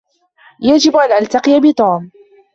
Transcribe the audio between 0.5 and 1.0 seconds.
يجب